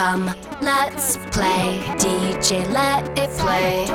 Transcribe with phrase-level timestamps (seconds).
[0.00, 1.78] Come, let's play.
[1.98, 3.86] DJ, let it play.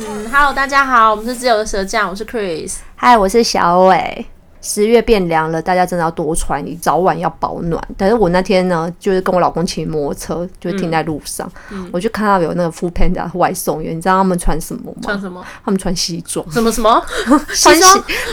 [0.00, 4.26] 嗯，Hello，大家好，我们是自由的蛇酱，我是 Chris，嗨，我是小伟。
[4.62, 7.82] 十月变凉了，大家真的要多穿，你早晚要保暖。
[7.96, 15.00] 但是我那天呢，就是跟我老公骑摩托车，就停在路上，嗯、我就看到有那个 foodpanda 外送员，你知道他们穿什么吗？
[15.02, 15.44] 穿什么？
[15.64, 16.48] 他们穿西装。
[16.50, 17.04] 什么什么？
[17.52, 17.82] 穿西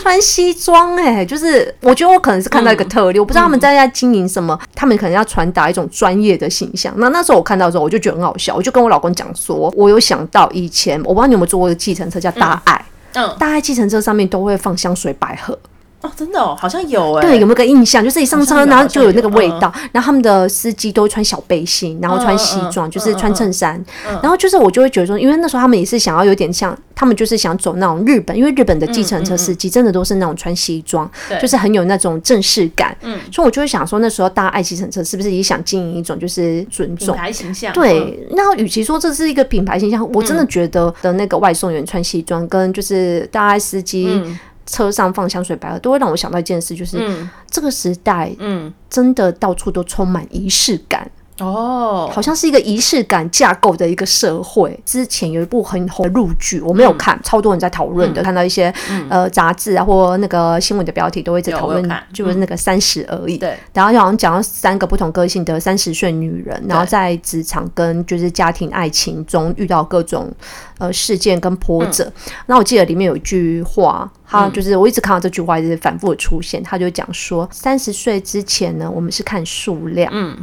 [0.01, 0.95] 穿西装？
[0.97, 6.93] 哎、欸，就是我觉得我可能是看到一个特例，嗯、我不知道他们在在经营什么，嗯、他们可能要传达一种专业的形象。
[6.97, 15.57] 那那时候我看到的时候，我就觉得很好笑，我就跟我老公讲说，我有想到以前，我不知道你有没有坐过计程车叫大爱，嗯，嗯大爱计程车上面都会放香水百合。
[16.01, 17.27] 哦，真的哦，好像有哎、欸。
[17.27, 18.01] 对，有没有个印象？
[18.01, 19.69] 就是一上车，然后就有那个味道。
[19.75, 23.75] 嗯、然后他们的司机都会穿小背心，然后穿西装，嗯、就是穿衬衫。
[24.07, 31.09] 嗯、然后就是我就会觉得说，因为那时候他们也是想要有点像，他们就是想走那种日本，因为日本的计程车司机真的都是那种穿西装，
[31.41, 32.95] 就是很有那种正式感。
[33.01, 33.19] 嗯。
[33.29, 37.73] 所以我就会想说，那时候大爱计程车是不是也想经营一种就是尊重品牌形象？
[37.73, 38.25] 对。
[38.31, 44.23] 那与其说这是一个品牌形象，我真的觉得的那个外送员穿西装跟就是大爱司机。
[44.69, 51.09] 嗯车上放香水百合，都会让我想到一件事，就是、嗯、这个时代，嗯，真的到处都充满仪式感。
[51.39, 54.77] 哦，好像是一个仪式感架构的一个社会。
[54.85, 58.21] 之前有一部很红的陆剧，我没有看，嗯、超多人在讨论的。
[58.21, 63.37] 嗯、看到一些、嗯、呃杂志啊，或那个新闻的标题，都会在讨论，就是那个三十而已。
[63.37, 70.31] 对、嗯，然后就好像讲到三个不同个性的三十岁女人，然后在职场跟就是家庭爱情中遇到各种
[70.77, 72.11] 呃事件跟波折。
[72.47, 76.61] 那、嗯、我记得里面有一句话，他就是我一直看到这句话，就是反复的出现。
[76.61, 80.11] 他就讲说，三十岁之前呢，我们是看数量。
[80.13, 80.37] 嗯。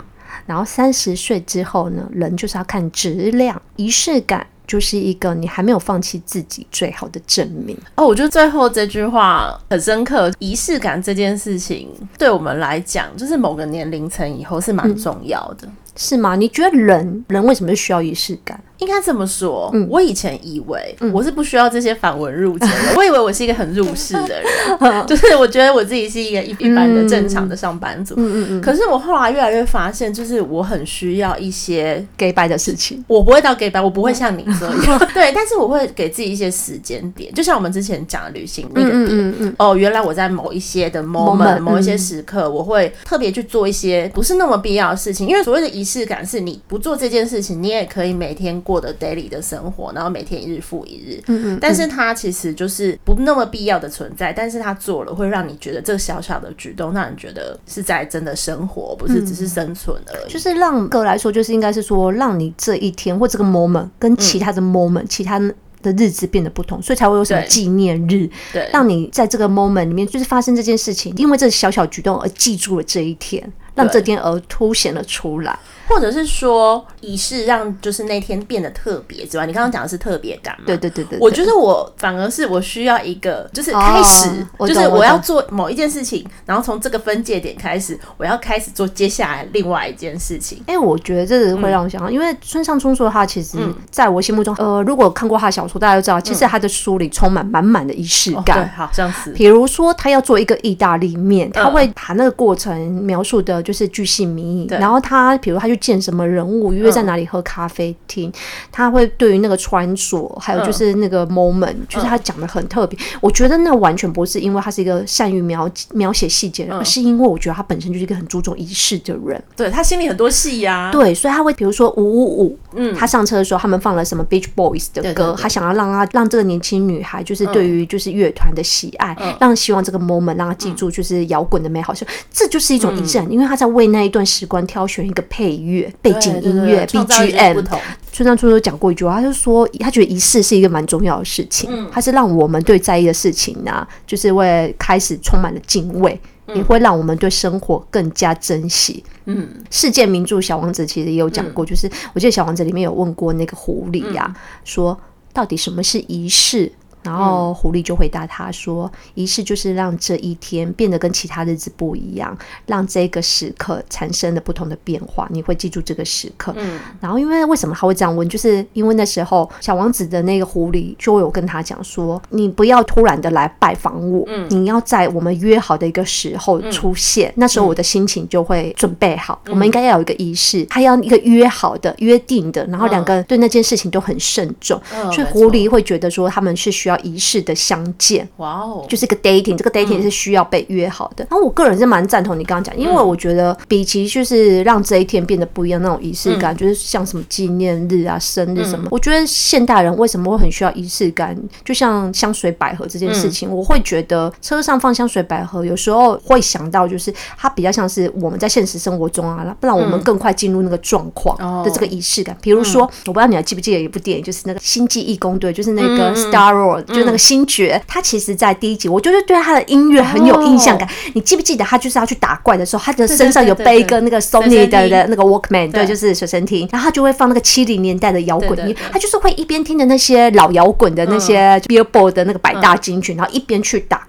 [0.47, 7.77] 然后三十岁之后呢，人就是要看质量，仪式感就是一个你还没有放弃自己最好的证明。
[7.97, 10.33] 哦，我觉得最后这句话很深刻。
[10.39, 15.67] 仪式感这件事情，对我们来讲，就是某个年龄层以后是蛮重要的。
[15.67, 16.37] 嗯是吗？
[16.37, 18.63] 你觉得人人为什么需要仪式感？
[18.79, 24.43] 应该这么说，嗯、我以前以为我是不需要这些繁文缛节的，嗯、 我以为我是一个很入世的人，
[25.07, 28.15] 就是我觉得我自己是一个一一般的正常的上班族。
[28.17, 28.61] 嗯嗯嗯。
[28.61, 33.05] 可是我后来越来越发现，就是我很需要一些给白的事情。
[33.07, 34.99] 我不会到给白，我不会像你这样。
[35.15, 39.05] 对，但是我会给自己一些时间点，就像我们之前讲的旅行那个点。
[39.05, 39.55] 嗯嗯嗯。
[39.59, 45.67] 哦，原来我在某一些的 moment，某一些时刻，我会特别去做一些不是那么必要的事情，因为所谓的。
[45.77, 51.23] 仪式感是你不做这件事情，你也可以每天过的 daily 的生活，然后每天一日复一日。
[51.29, 51.59] 嗯嗯。
[51.61, 60.33] 但是它其实就是不那么必要的存在，但是它做了会让你觉得这个小小的举动，让你觉得是在真的生活，不是只是生存而已。
[60.33, 75.57] 就是让个来说，就是应该是说，让你这一天或这个 moment 跟其他的 moment、嗯、其他的日子变得不同，所以才会有什么纪念日，对，让你在这个 moment 里面就是发生这件事情，因为这小小举动而记住了这一天，让这天而凸显了出来。
[75.89, 80.65] 或者是说仪式让就是那天变得特别之外，你刚刚讲的是特别感嘛？
[80.67, 90.61] 对对对对，我觉得我反而是我需要一个就是开始，就是我要做某一件事情，然后从这个分界点开始，我要开始做接下来另外一件事情。
[90.67, 93.57] 哎，我觉得这个会让我想到，因为村上春树他，其实
[93.89, 98.59] 在我心目中，呃，如果看过他的小说，大家都知道，其实他的书里充满满满的仪式感。
[98.59, 99.31] 对，好，这样子。
[99.31, 105.77] 比如说，他要做一个意大利面，他会把那个过程描述的就是巨细靡遗，然后他，比如他去。
[105.87, 108.33] 见什么人物，约在哪里喝咖啡厅，嗯、
[108.73, 112.99] 他会对于那个穿着，还有就是那个 moment，、嗯、就是他讲的很特别。
[113.21, 119.41] 我觉得那完全不是因为他是一个善于描描写细节的人，而、嗯、是因为我觉得他本身就是一个很注重仪式的人。
[119.55, 135.93] 对，他心里很多戏呀、啊，对，所以他会比如说五五五，嗯，他上车的时候他们放了什么 Beach Boys 的歌，他想要让他让这个年轻女孩就是对于就是乐团的喜爱，嗯、让希望这个 moment 让他记住就是摇滚的美好，就、嗯、这就是一种仪式因为他在为那一段时光挑选一个配乐。
[136.03, 137.65] 背景音乐 BGM，
[138.13, 149.03] 村上春树讲过一句话，他就说他觉得仪式是一个蛮重要的事情，嗯、他是让我们对在意的事情呢、啊，就是会开始充满了敬畏，嗯、也会让我们对生活更加珍惜。
[149.25, 154.99] 嗯，世界名著《小王子》其实也有讲过，嗯、就是我记得《小王子》里面有问过那个狐狸呀、啊，嗯、说
[155.33, 156.71] 到底什么是仪式？
[157.07, 162.37] 然后狐狸就回答他说：“仪式就是让这一天变得跟其他日子不一样，
[162.67, 165.29] 让这个时刻产生了不同的变化。
[165.31, 166.53] 你会记住这个时刻。
[166.57, 168.29] 嗯，然后因为为什么他会这样问？
[168.29, 177.31] 就是因为那时候小王子的那个狐狸就有跟他讲说：你不要突然的来拜访我，嗯，你要在我们约好的一个时候出现。
[177.31, 179.41] 嗯，那时候我的心情就会准备好。
[179.45, 184.81] 嗯，我们应该要有一个仪式，还要一个约好的、约定的，然后两个人对那件事情都很慎重。
[184.93, 188.29] 嗯，所以狐狸会觉得说他们是需要。”要仪式的相见。
[188.37, 191.27] 哇哦，就是一个 dating，这个 dating 是需要被约好的。
[191.31, 201.37] 然后我个人是蛮赞同你刚刚讲，因为我觉得比起就是让这一天变得不一样那种仪式感，就是像什么纪念日啊、生日什么，我觉得现代人为什么会很需要仪式感？
[201.65, 212.37] 就像香水百合这件事情，我会觉得车上放香水百合，有时候会想到就是它比较像是我们在现实生活中啊，不然我们更快进入那个状况的这个仪式感。
[212.41, 220.89] 比如说，我不知道你还记不记得一部电影，就是那个《星际义工队》，就是那个 Star 就那个星爵，他其实在第一集，我就是对他的音乐很有印象感。
[221.15, 234.07] 你记不记得他就是要去打怪的时候，他的身上有背一个那个 Sony 的的那个 Walkman，对，就是随身听，然后他就会放那个七零年代的摇滚音，他就是会一边听着那些老摇滚的那些 Billboard 的那个百大金曲，然后一边去打。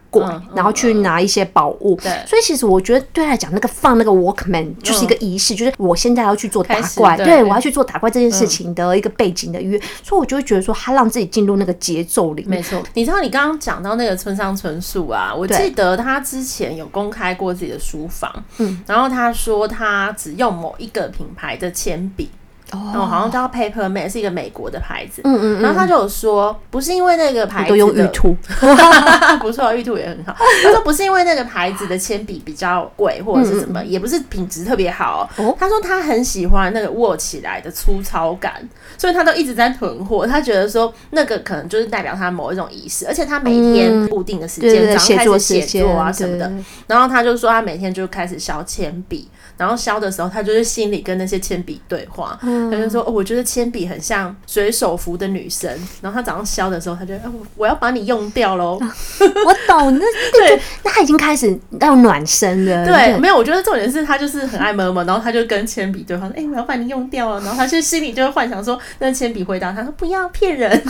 [0.56, 12.59] 然后去拿一些宝物，对，所以其实我觉得对他来讲，那个放那个 Walkman 就是一个仪式，就是我现在要去做打怪，对，我要去做打怪这件事情的一个背景的约，所以我就会觉得说，他让自己进入那个节奏里面。
[12.59, 22.30] 没错，你知道你刚刚讲到那个村上春树啊，我记得他之前有公开过自己的书房，嗯，然后他说他只用某一个品牌的铅笔。
[22.71, 25.21] 哦，好像叫 Paper Mate，是一个美国的牌子。
[25.23, 28.35] 嗯嗯，然后他就有说，不是因为那个牌子，都用玉兔，
[29.39, 30.35] 不错，玉兔也很好。
[30.63, 35.29] 他说不是因为那个牌子的铅笔比较贵，或者是什么，也不是品质特别好。
[35.37, 38.53] 哦他说他很喜欢那个握起来的粗糙感，
[38.97, 40.27] 所以他都一直在囤货。
[40.27, 46.51] 他觉得说那个可能就是代表他某一种仪式，而且他每天固定的时间，然后开始写作啊什么的。
[46.87, 49.29] 然后他就说他每天就开始削铅笔。
[49.57, 52.37] 然后削的时候，他就是心里跟那些铅笔对话。
[52.57, 55.69] 嗯、他就说：“哦，我觉得铅笔很像水手服的女生。”
[56.01, 58.80] 然后他早上削的时候，他就：“哦，我要把你用掉喽。
[59.19, 62.86] ”我懂，那 对，那他已经开始要暖身了。
[62.86, 70.71] 对，对没有，我觉得重点是他就是很爱摸摸，然后他就跟铅笔对话说：“哎、欸，我要把你用掉了。”然后他就心里就会幻想说，那铅笔回答他说：“不要骗人。”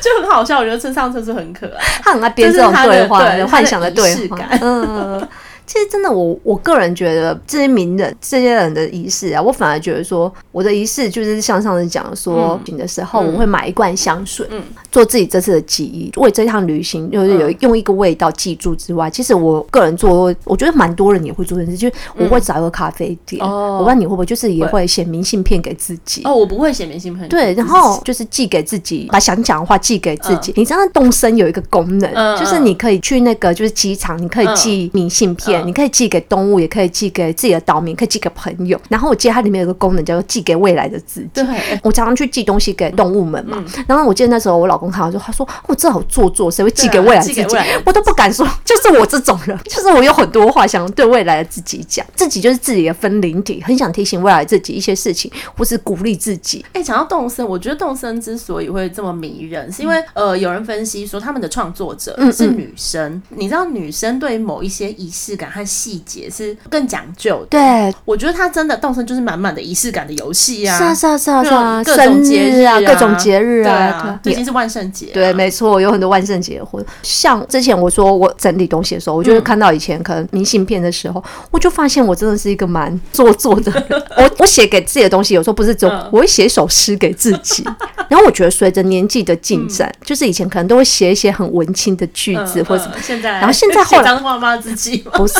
[0.00, 0.58] 就很好笑。
[0.58, 4.38] 我觉得村上春树很可爱，他很爱编这种对话，对幻想的对话。
[4.60, 5.28] 嗯。
[5.70, 26.22] 其实真的我，我我个人觉得这些名人、这些人的仪式啊，我反而觉得说，我的仪式就是像上次讲说，行的时候我会买一罐香水，嗯，做自己这次的记忆，为这趟旅行就是有用一个味道记住之外，其实我个人做，我觉得蛮多人也会做这件事，就是我会找一个咖啡店，哦，我不知道你会不会，就是也会写明信片给自己。
[26.24, 30.52] 哦，我不会写明信片，对，然后就是寄给自己，把想讲的话寄给自己。
[30.56, 35.59] 你知道动身有一个功能，就是你可以去那个就是机场，你可以寄明信片。
[35.64, 38.80] 你可以寄给动物，也可以寄给自己的岛民，可以寄给朋友。
[38.88, 41.28] 然后我记得它里面有个功能叫做寄给未来的自己。
[41.34, 41.44] 对，
[41.82, 43.64] 我常常去寄东西给动物们嘛。
[43.86, 47.44] 然后我记得那时候我老公看到就，他说：“我这好做作，谁会寄给未来的自己？”
[47.84, 56.64] 我都不敢说，就是我这种人， 就是我有很多话想对未来的自己讲，自己就是自己的分灵体，很想提醒未来自己一些事情，或是鼓励自己。
[56.72, 63.20] 哎，讲到动森，我觉得动森之所以会这么迷人，是因为呃，有人分析说他们的创作者是女生。
[63.30, 67.46] 你知道女生对于某一些仪式感和细节是更讲究的。
[67.50, 70.76] 对，我觉得他真的动身就是满满的仪式感的游戏啊！
[70.78, 75.06] 是啊，是啊，是啊，各种节日啊，各种节日啊，已经是万圣节。
[75.12, 76.88] 对，没错，有很多万圣节活动。
[77.02, 84.02] 像之前我说我整理东西的时候，我就会看到以前可能明信片的时候，我就发现我真的是一个蛮做作的人。
[84.16, 87.64] 我我写给自己的东西，有时候不是只有我会写一首诗给自己。
[88.08, 95.39] 然后我觉得随着年纪的进展，就是以前可能都会写一些很文青的句子或者什么，现在，然后现在后来话骂自己不是。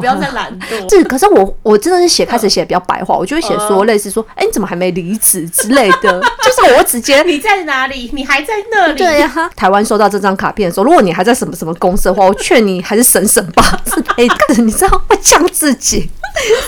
[0.00, 0.88] 不要再懒惰。
[0.90, 5.48] 是，可是我我真的是写开始写比较白话，我就会写说类似说，哎，你怎么还没离职？
[5.48, 8.10] 之类的， 就是我直接你在哪里？
[8.12, 8.98] 你还在那里？
[8.98, 9.50] 对呀。
[9.56, 13.80] 台湾收到这张卡片的时候，如果你还在什么什么公司的话，我劝你还是省省吧。
[14.16, 14.26] 哎，
[14.58, 16.08] 你知道会呛自己，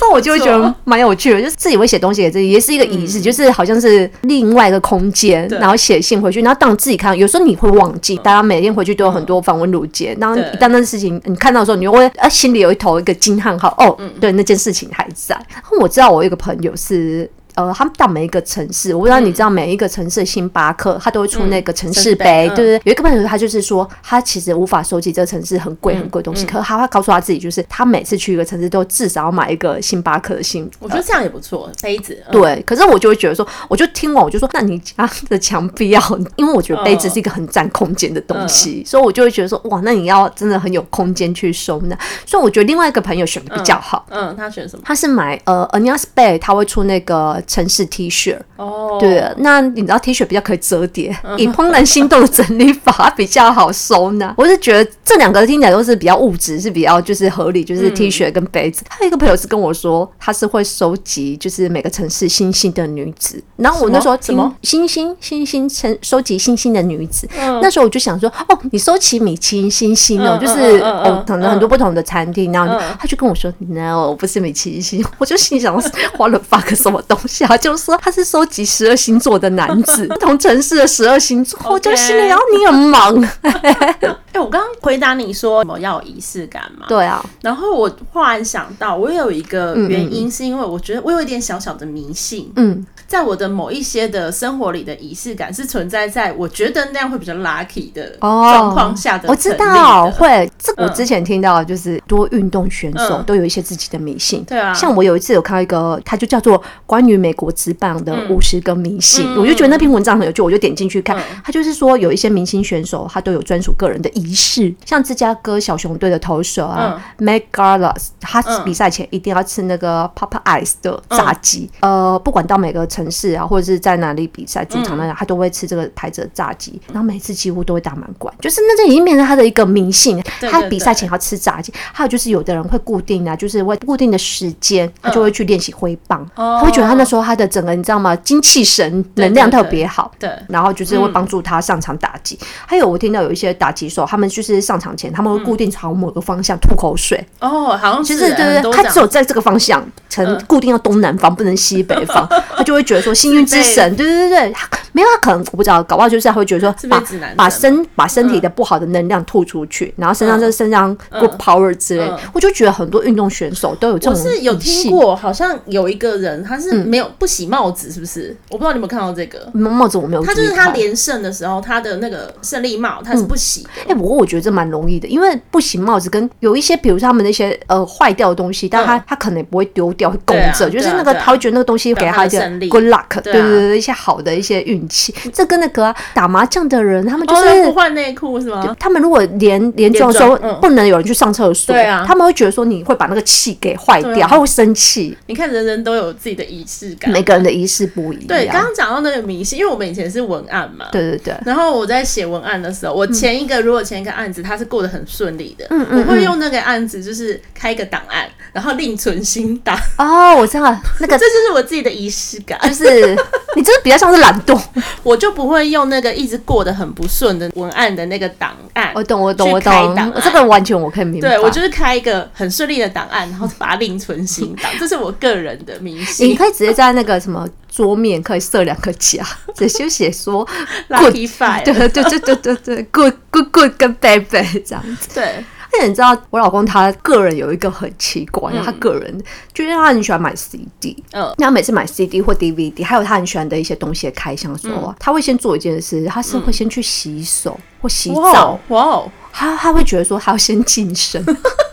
[0.01, 15.39] 那我就会觉得蛮有趣的，就是自己会写东西给自己，也是一个仪式，就是好像是另外一个空间，然后写信回去，然后当自己看，有时候你会忘记，大家每天回去都有很多繁文縟节，然后一旦那事情你看到的时候，你就会啊心里有一头一个惊叹号哦，对，那件事情还在。
[15.81, 17.31] 我知道我有一个朋友是。
[17.61, 22.81] 呃，他们到每一个城市，我不知道你知道，每一个城市星巴克，他都会出那个城市杯，对不对？
[22.85, 30.71] 有一个朋友，他就是说，他其实无法收集这个城市很贵很贵的东西，可是他会告诉他自己，就是他每次去一个城市，都至少要买一个星巴克的星。
[30.79, 32.17] 我觉得这样也不错，杯子。
[32.33, 36.01] 对，可是我就会觉得说，我就听完，我就说，那你家的墙壁要，
[36.37, 41.99] 因为我觉得杯子是一个很占空间的东西，所以我就会觉得说，哇，那你要真的很有空间去收纳。
[42.25, 44.07] 所以我觉得另外一个朋友选的比较好。
[44.11, 44.83] 嗯，他选什么？
[44.85, 48.39] 他是买呃 a n i a s Bay，他会出那个城市 T 恤。
[48.55, 54.33] 哦，对，那你知道 T 恤比较可以折叠，以怦然心动的整理法比较好收纳。
[54.39, 58.85] 我是觉得这两个听起来都是比较物质，是比较就是合理，就是 T 恤跟杯子。
[58.89, 63.43] 还有一个朋友是跟我说，他是会收集就是每个城市星星的女子。
[63.57, 67.29] 然后我那时候什么星星星星城收集星星的女子，
[67.61, 72.53] 那时候我就想说，哦，你收集米其林星星哦，就是哦，可能很多不同的餐厅。
[72.53, 75.05] 然后他就跟我说，No，我不是米其林星。
[75.19, 75.75] 我就心想，
[76.17, 77.57] 花了 fuck 什么东西啊？
[77.57, 81.59] 就说他是收集十二星座的男子，不 同城市的十二星座。
[81.65, 83.29] 我就心里，然后你很忙。
[83.63, 83.99] 哎，
[84.35, 86.87] 我刚刚回答你说什么要有仪式感嘛？
[86.89, 87.25] 对啊。
[87.43, 92.51] 然后我忽然想到，我有一个原因，是因为我觉得我有一点小小的迷信。
[92.57, 92.87] 嗯。
[93.07, 99.29] 在我的某一些的生活里的仪式感是存在在我觉得那样会比较 lucky 的状况下的。
[99.29, 104.45] 我知道会，这我之前听到就是多运动选手都有一些自己的迷信。
[104.45, 111.17] 对啊，像我有一次有看到一个，它就叫做关于美国职棒的五十个迷信，我就觉得那篇文章很有趣，我就点进去看。
[111.45, 121.71] 他就是说有一些明星选手他都有专属个人的仪式，像芝加哥小熊队的投手啊，Matt Garza，他比赛前一定要吃那个 Papa Ice 的炸鸡。
[121.81, 130.23] 呃，不管到每个城市啊，或者是在哪里比赛，主场那样，他都会吃这个牌子的炸鸡，然后每次几乎都会打满贯，就是那这已经变成他的一个迷信。
[130.51, 138.17] 他比赛前要吃炸鸡，还有就是有的人会固定啊，就是会固定的时间，他就会去练习挥棒，他会觉得他那时候他的整个你知道吗？
[138.17, 142.39] 精气神能量特别好，对，然后就是会帮助他上场打击。
[142.67, 152.27] 还有我听到有一些打击手，他们就是上场前他们会固定朝某个方向吐口水，哦，好像就是对对，他只有在这个方向，成固定要东南方，不能西北方，
[152.57, 153.15] 他就会觉得说。
[153.21, 154.55] 幸运之神，对对对对，
[154.93, 157.03] 没有他可能我不知道，搞不好就是他会觉得说把
[157.37, 162.11] 把身把身体的不好的能量吐出去，然后身上就身上 good power 之类。
[162.33, 164.19] 我就觉得很多运动选手都有这种。
[164.19, 168.37] 我是有听过，好像有一个人他是没有不洗帽子，是不是？
[168.49, 170.25] 我不知道你有没有看到这个帽子，我没有。
[170.25, 173.71] 他就是他连胜的时候，他的那个胜利帽他是不洗的。
[173.89, 183.21] 哎，不过我觉得这蛮容易的，因为不洗帽子跟有一些，比如说他们那些呃坏掉的东西，但他他可能也不会丢掉，会供着，就是那个他会觉得那个东西给他一点 good luck。
[183.23, 188.77] 对对对，一些好的一些运气，这跟那个打麻将的人，他们就是不换内裤是吗？
[188.79, 195.17] 他们如果连连庄说不能有人去上厕所，对啊，他们会觉得说你会把那个气给坏掉，他会生气。
[195.27, 198.27] 你看人人都有自己的仪式感，每个人的仪式不一样。
[198.27, 201.35] 对，刚刚讲到那个迷信，因为我们以前是文案嘛，对对对。
[201.45, 209.79] 然后我在写文案的时候，我前一个如果前一个案子它是过得很顺利的，嗯嗯，我会用那个案子就是开一个档案，然后另存新档。
[209.99, 213.17] 哦，我知道那个， 这就是我自己的仪式感，就是
[213.57, 213.81] 你就是。
[213.83, 214.61] 比较像是懒惰，
[215.03, 218.93] 我就不会用那个一直过得很不顺的文案的那个档案。
[218.95, 220.13] 我懂，我懂，我懂。
[220.23, 221.31] 这个完全我可以明白。
[221.31, 224.71] 对，我就是开一个很顺利的档案，然后把它另存新档。
[224.79, 226.29] 这是我个人的明信。
[226.29, 229.25] 你可以直接在那个什么桌面可以设两个夹，
[229.57, 230.47] 直接写说
[230.91, 231.65] five。
[231.65, 235.09] 对对对对对对，good good good 跟 bad bad 这样子。
[235.15, 235.43] 对。
[235.73, 239.23] 那你知道我老公他个人有一个很奇怪，他个人
[239.53, 251.25] 就是他很喜欢买 CD，嗯，那他每次买 CD 或 DVD，还有他很喜欢的一些东西的开箱的时候，他会先做一件事，他是会先去洗手或洗澡，哇哦，他他会觉得说他要先净身。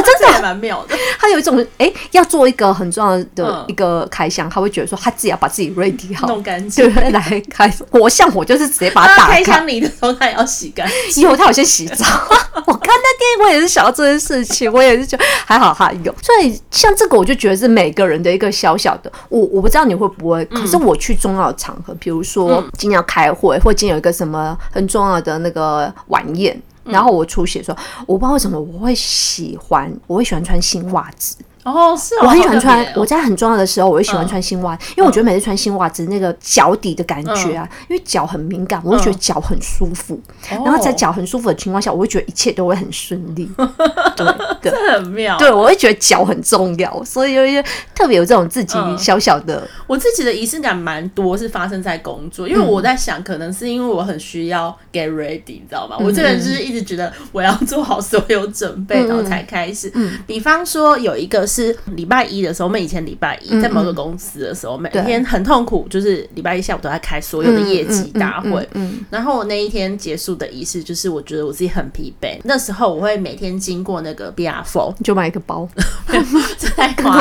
[0.06, 7.72] 真的还蛮妙的，他有一种哎、欸，要做一个很重要的一个开箱，他会觉得说他自己要把自己 ready 好，弄干净，对，来开。
[7.90, 9.40] 我像我就是直接把它 打开。
[9.40, 12.04] 开箱里的时候他也要洗干净，以后他有先洗澡。
[12.66, 16.14] 我看那天我也是想到这件事情，我也是觉得还好还有。
[16.22, 19.10] 所以像这个，我就觉得是每个人的一个小小的。
[19.28, 26.60] 我我不知道你会不会，可是我去重要的场合，比如说今天要开会，或今天有一个什么很重要的那个晚宴。
[26.84, 31.36] 然后我出血说，我不知道为什么我会喜欢，我会喜欢穿新袜子。
[31.62, 32.86] 哦，是哦，我很喜欢穿。
[32.96, 40.18] 我在很重要的时候，我会喜欢穿新袜，因为我觉得每次穿新袜子，那个脚底的感觉啊，因为脚很敏感，我会觉得脚很舒服。
[40.48, 43.46] 然后在脚很舒服的情况下，我会觉得一切都会很顺利。
[44.16, 44.26] 对，
[44.62, 45.36] 这很妙。
[45.36, 47.62] 对，我会觉得脚很重要，所以有一些
[47.94, 49.68] 特别有这种自己小小的。
[49.86, 55.96] 我自己的仪式感蛮多，是发生在工作，因为我在想，可能是因为我很需要 get ready，你知道吗？
[56.00, 59.92] 我这个人就是一直觉得我要做好所有准备，然后才开始。
[60.26, 61.46] 比方说有一个。
[61.50, 68.66] 是礼拜一的时候，我们以前礼拜一在某个公司的时候，每天很痛苦，就是礼拜一下午都在开所有的业绩大会。
[69.10, 72.38] 然后我那一天结束的仪式，就是我觉得我自己很疲惫。
[72.44, 75.68] 那时候我会每天经过那个 BR4，就买一个包，
[76.76, 77.12] 在破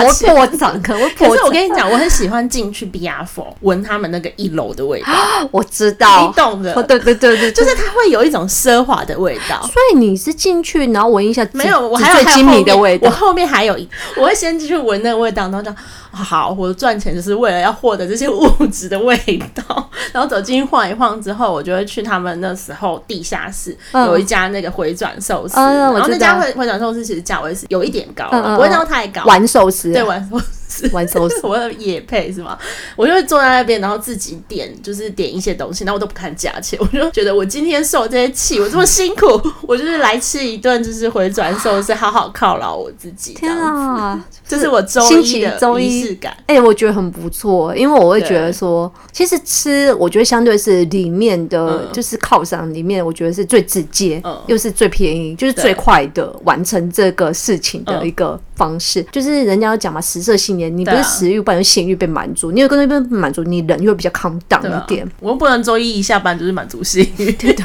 [0.55, 5.07] 产，可可是我跟你讲，我很喜欢进去 BR4，闻他们那个一楼的味道。
[5.51, 6.73] 我知道，你懂的。
[6.83, 9.61] 对对对对，就是它会有一种奢华的味道。
[9.63, 13.09] 所以你是进去，然后闻一下，没有，我还有最精米的味道。
[13.09, 13.87] 我后面还有一。
[14.19, 15.75] 我会先去闻那个味道，然后讲
[16.11, 19.17] 好，我赚钱就是为了要获得这些物质的味
[19.55, 19.89] 道。
[20.11, 29.23] 然后走进去晃一晃之后，我就会去他们那时候地下室、嗯、有一家那个回转寿司，嗯、然后那家回回转寿司其实价位是有一点高不会到太高。
[29.25, 30.58] 玩寿司，对，玩寿司。
[30.91, 32.57] 玩寿司， 我的业配是吗？
[32.95, 43.33] 我就会坐在那边，然后自己点，就是点一些东西，然后我都不看价钱，我就觉得我今天受这些气，我这么辛苦，我就是来吃一顿，就是回转寿司，好好犒劳我自己。
[43.33, 46.31] 天啊，这是我周一的仪式感。
[46.47, 59.01] 哎、欸，我觉得很不错，因为我会觉得说，其实吃，我觉得相对是里面的，就是犒赏里面，我觉得是最直接，嗯、又是最便宜，就是最快的完成这个事情的一个方式。
[59.11, 60.69] 就是人家要讲嘛，食色性也。
[60.69, 62.51] 你不是食欲，不然性欲被满足。
[62.51, 65.05] 你有跟那边满足，你人又会比较 calm down 一点。
[65.05, 67.63] 啊、我又不能周一一下班就是满足性欲， 对的，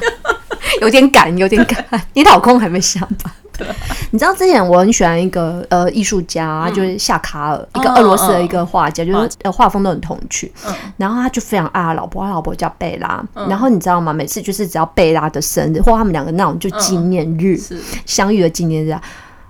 [0.80, 1.84] 有点赶， 有点赶。
[2.14, 3.32] 你老公还没下班。
[3.56, 3.64] 对
[4.10, 10.52] 你知道之前我很喜欢一个呃艺术家，嗯、就是夏卡尔，一个俄罗斯的一个画家，嗯、就是呃画风都很童趣。
[10.66, 13.24] 嗯、然后他就非常爱他老婆，他老婆叫贝拉。
[13.34, 14.12] 嗯、然后你知道吗？
[14.12, 18.92] 每次就是只要贝拉的生日，或他们两个那种就纪念日，嗯、相遇的纪念日，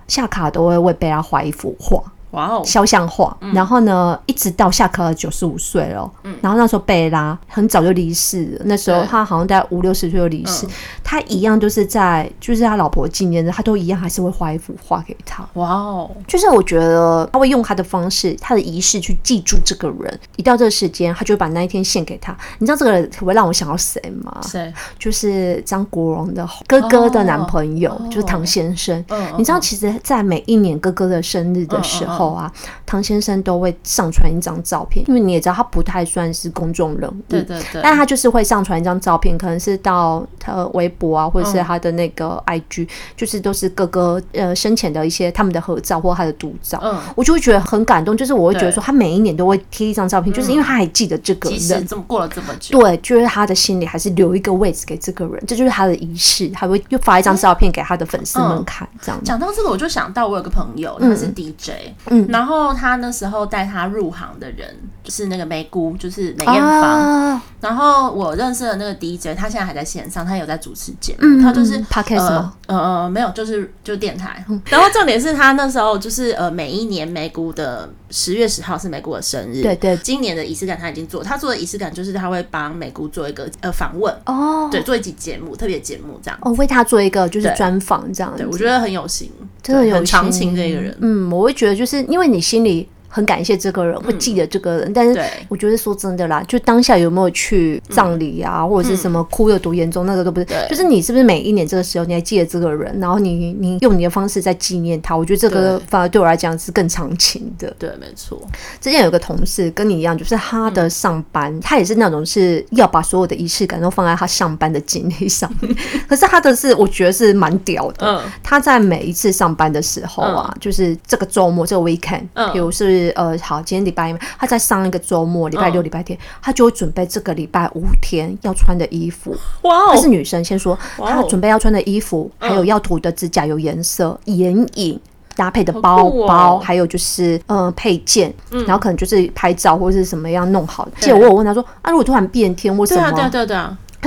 [0.07, 1.99] 夏卡尔都会为贝拉画一幅画。
[2.35, 10.69] 哇哦，肖像画，嗯、然后呢，一直到夏卡尔九十五岁了，嗯、然后那时候贝拉很早就离世了，那时候他好像在五六十岁就离世，嗯、
[11.01, 15.47] 他一样就是在就是他老婆纪念日，他都一样还是会画一幅画给他。
[15.53, 22.35] 哇哦，就是我觉得他会用他的方式，他的仪式去记住这个人，一到这个时间，他就会把那一天献给他。
[22.59, 24.41] 你知道这个人会让我想到谁吗？
[24.43, 24.73] 谁？
[24.99, 29.03] 就是张国荣的哥哥的男朋友，哦、就是唐先生。
[29.07, 32.24] 嗯、你知道，其实，在每一年哥哥的生日的时候。
[32.31, 32.51] 啊，
[32.85, 59.23] 唐先生都会上传一张照片，因为你也知道他不太算是公众人物，对对对，但他就是会上传一张照片，可能是到他的微博啊，或者是他的那个 IG，、嗯、就是都是哥哥呃生前的一些他们的合照或他的独照，嗯，我就会觉得很感动，就是我会觉得说他每一年都会贴一张照片，就是因为他还记得这个人，即使这么过了这么久，对，就是他的心里还是留一个位置给这个人，这就是他的仪式，他会又发一张照片给他的粉丝们看，嗯、这样。
[59.23, 61.71] 讲到这个，我就想到我有个朋友，他是 DJ，
[62.07, 62.14] 嗯。
[62.29, 66.81] 然后他那时候带他入行的人就是那个梅姑，就是梅艳芳。
[66.81, 71.19] 啊、然后我认识的那个 DJ，他现在还在线上，他有在主持节目。
[71.21, 72.23] 嗯、他就是 Podcast？
[72.23, 74.43] 呃呃没有，就是就电台。
[74.49, 79.61] 嗯、然后重点是他那时候就是呃每一年梅姑的十月十号是梅姑的生日。
[79.61, 79.95] 对对。
[79.97, 86.39] 今年的仪式感他已经做，他做的仪式感就是他会帮梅姑做一个呃访问哦，对，做一集节目，特别节目这样。
[86.41, 88.33] 哦，为他做一个就是专访这样。
[88.35, 90.97] 对，我觉得很有心，真的有很长情这个人。
[91.01, 92.89] 嗯，我会觉得就是因为你心里。
[93.15, 100.45] 很感谢这个人，会记得这个人，嗯、但是我觉得说真的啦，就当下有没有去葬礼啊，嗯、或者是什么哭有多严重，嗯、那个都不是。
[100.45, 107.73] 对就是你是不是每一年这个时候你还记得这个人，然后你你用你的方式在纪念他，我觉得这个反而对我来讲是更长情的。
[107.79, 108.37] 对，没错。
[108.81, 115.73] 之前有个同事跟你一样，就是他的上班，嗯、他也是那种是要把所有的仪式感都放在他上班的经历上面。
[116.09, 118.05] 可是他的是，我觉得是蛮屌的。
[118.05, 118.21] 嗯。
[118.43, 123.04] 他在每一次上班的时候啊，嗯、就是这个周末这个 weekend，嗯，比如是。
[123.11, 129.35] 呃，好，今天礼拜一，他在上一个周末，礼拜六、礼拜天，他就会准备这个礼拜五天要穿的衣服。
[129.61, 129.91] 哇哦！
[129.93, 134.99] 她是女生，先说，她准备要穿的衣服，还有要涂的指甲油颜色、眼影
[135.35, 140.87] 搭配的包包，还有就是呃配件，然后可能就是拍照或者是什么样弄好。
[140.99, 143.11] 记得我有问他说，啊，如果突然变天，或什么？
[143.11, 143.57] 对对对。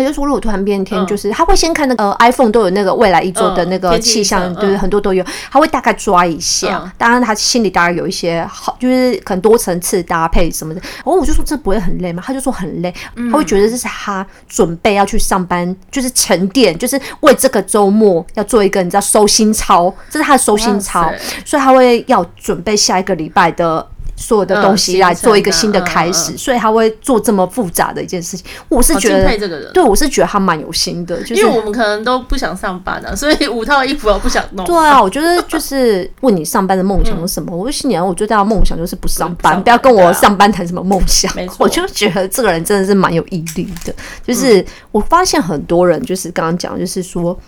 [0.02, 6.90] 他就说，如果突然变天，就是他会先看那个 iPhone 都有那个未来一周的那个气象，对，很多都有，他会大概抓一下。
[6.96, 10.80] 当然，他心里当然有一些好，就是可能多层次搭配什么的。
[10.96, 12.22] 然后我就说，这不会很累吗？
[12.24, 12.94] 他就说很累，
[13.30, 21.12] 他会觉得这是他准备要去上班，就是沉淀，就是为这个周末要做一个你知道收心操，这是他的收心操，
[21.44, 23.86] 所以他会要准备下一个礼拜的。
[24.18, 28.44] 所有的东西来做一个新的开始，所以他会做这么复杂的一件事情。
[28.68, 34.66] 我是觉得，对，我是觉得他蛮有心的，就是因为我们可能都不想上班啊， 所以五套衣服我不想弄。
[34.66, 37.54] 对啊，我觉得就是问你上班的梦想是什么？
[37.56, 41.32] 我就心里，我最大的梦想就是不上班，不要跟我上班谈什么梦想。
[41.58, 43.94] 我就觉得这个人真的是蛮有毅力的。
[44.26, 47.38] 就是我发现很多人，就是刚刚讲，就是说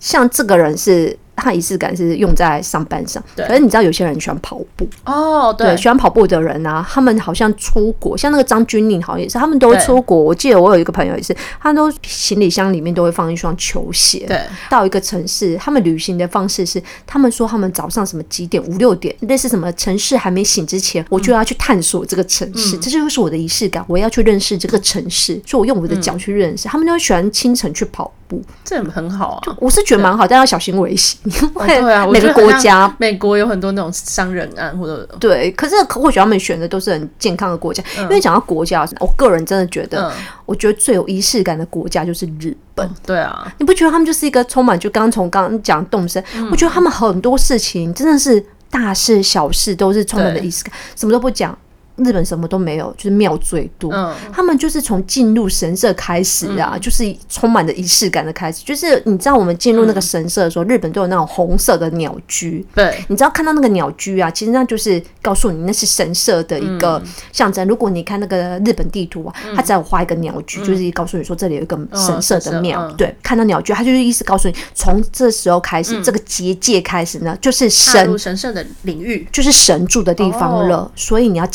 [0.00, 1.14] 像这个人是。
[1.36, 4.86] 他仪式感是用在上班上，可是你知道有些人喜欢跑步。
[5.04, 10.18] 哦，对，对，喜欢跑步的人啊，他们好像出国，像那个张钧甯，好像也是，他们都会出国。
[10.18, 14.24] 我记得我有一个朋友也是，他都行李箱里面都会放一双球鞋。
[14.26, 26.68] 对，到一个城市，他们旅行的方式是，他们说他们早上什么几点，五六点，类似什么城市还没醒之前，我就要去探索这个城市，嗯、这就是我的仪式感，我要去认识这个城市，所以我用我的脚去认识。
[26.68, 28.12] 嗯、他们都喜欢清晨去跑。
[28.28, 29.56] 步，这很好啊。
[29.58, 31.18] 我是觉得蛮好，但要小心危险。
[31.54, 37.82] 哦、 对啊，每个国家，美国有很多那种伤人案或者对，可是或许他们选的都是很健康的国家。
[37.98, 40.12] 嗯、因为讲到国家，我个人真的觉得，嗯、
[40.46, 42.86] 我觉得最有仪式感的国家就是日本。
[42.86, 51.56] 嗯、对啊，你不觉得他们就是一个充满就刚刚从刚刚讲动身，嗯、我觉得他们很多事情真的是大事小事都是充满了仪式感，什么都不讲。
[51.96, 53.92] 日本什么都没有，就是庙最多。
[53.92, 58.64] 嗯，他们就是从进入神社开始啊，嗯、就是充满着仪式感的开始。
[58.64, 62.66] 就是你知道，我们进入那个神社的时候，嗯、日本都有那种红色的鸟居。
[62.74, 67.00] 对，你知道看到那个鸟居啊，其实那就是告诉你那是神社的一个
[67.32, 67.64] 象征。
[67.64, 72.82] 嗯、如果你看那个日本地图啊，它只要画一个鸟居，嗯、就是告诉你说这里有一个神社的庙。
[72.88, 80.78] 嗯、对，看到鸟居，它就是意思告诉你，从这时候开始，嗯、这个结界开始呢，就是神神社的领域，就是神住的地方了。
[80.78, 81.46] 哦、所以你要